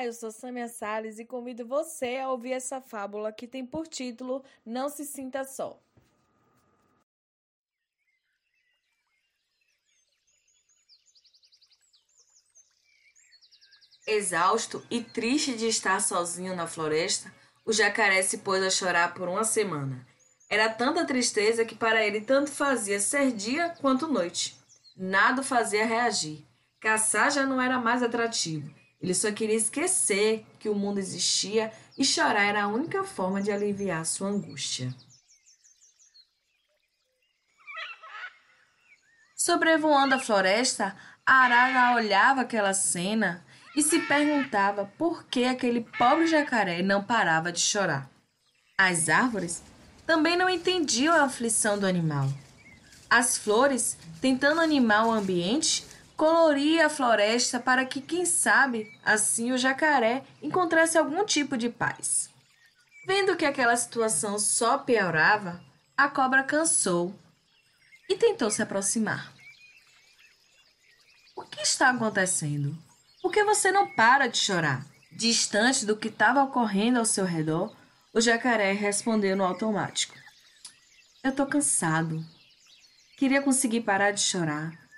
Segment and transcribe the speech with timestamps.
[0.00, 3.86] Olá, eu sou Samia Salles e convido você a ouvir essa fábula que tem por
[3.86, 5.78] título Não se sinta só.
[14.06, 17.30] Exausto e triste de estar sozinho na floresta,
[17.66, 20.06] o jacaré se pôs a chorar por uma semana.
[20.48, 24.58] Era tanta tristeza que para ele tanto fazia ser dia quanto noite.
[24.96, 26.46] Nada o fazia reagir.
[26.80, 28.80] Caçar já não era mais atrativo.
[29.00, 33.50] Ele só queria esquecer que o mundo existia e chorar era a única forma de
[33.50, 34.94] aliviar sua angústia.
[39.34, 40.94] Sobrevoando a floresta,
[41.24, 43.42] a arara olhava aquela cena
[43.74, 48.10] e se perguntava por que aquele pobre jacaré não parava de chorar.
[48.76, 49.62] As árvores
[50.06, 52.28] também não entendiam a aflição do animal.
[53.08, 55.84] As flores, tentando animar o ambiente,
[56.20, 62.28] coloria a floresta para que, quem sabe, assim o jacaré encontrasse algum tipo de paz.
[63.06, 65.64] Vendo que aquela situação só piorava,
[65.96, 67.18] a cobra cansou
[68.06, 69.32] e tentou se aproximar.
[71.34, 72.76] O que está acontecendo?
[73.22, 74.84] Por que você não para de chorar?
[75.10, 77.74] Distante do que estava ocorrendo ao seu redor,
[78.12, 80.14] o jacaré respondeu no automático:
[81.24, 82.22] Eu tô cansado.
[83.16, 84.89] Queria conseguir parar de chorar,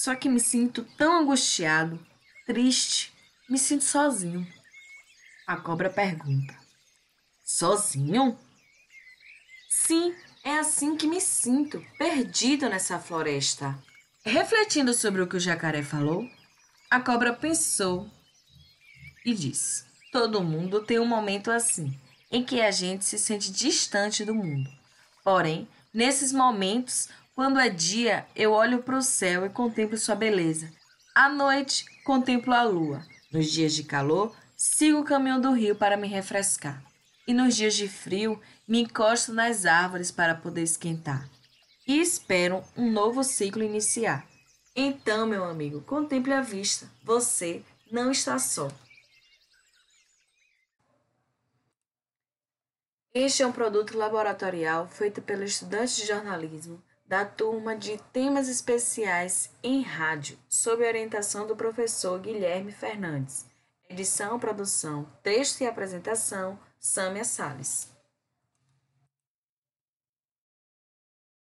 [0.00, 2.00] só que me sinto tão angustiado,
[2.46, 3.12] triste,
[3.46, 4.50] me sinto sozinho.
[5.46, 6.58] A cobra pergunta:
[7.44, 8.38] Sozinho?
[9.68, 13.78] Sim, é assim que me sinto, perdido nessa floresta.
[14.24, 16.26] Refletindo sobre o que o jacaré falou,
[16.90, 18.10] a cobra pensou
[19.22, 21.94] e disse: Todo mundo tem um momento assim,
[22.30, 24.70] em que a gente se sente distante do mundo.
[25.22, 30.70] Porém, nesses momentos, quando é dia, eu olho para o céu e contemplo sua beleza.
[31.14, 33.02] À noite, contemplo a lua.
[33.32, 36.84] Nos dias de calor, sigo o caminho do rio para me refrescar.
[37.26, 41.26] E nos dias de frio, me encosto nas árvores para poder esquentar.
[41.88, 44.28] E espero um novo ciclo iniciar.
[44.76, 46.92] Então, meu amigo, contemple a vista.
[47.02, 48.68] Você não está só.
[53.14, 56.78] Este é um produto laboratorial feito pelo estudante de jornalismo
[57.10, 63.46] da turma de temas especiais em rádio, sob orientação do professor Guilherme Fernandes.
[63.88, 67.88] Edição, produção, texto e apresentação, Sâmia Sales.